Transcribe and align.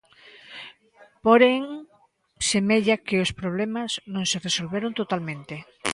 Porén, 1.25 1.63
semella 2.49 2.95
que 3.07 3.17
os 3.23 3.31
problemas 3.39 3.91
non 4.13 4.23
se 4.31 4.41
resolveron 4.47 4.91
totalmente. 5.01 5.55